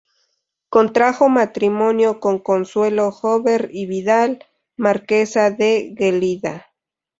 Contrajo 0.69 1.29
matrimonio 1.29 2.19
con 2.19 2.39
Consuelo 2.39 3.11
Jover 3.11 3.69
y 3.71 3.85
Vidal, 3.85 4.43
marquesa 4.75 5.51
de 5.51 5.93
Gelida. 5.95 6.65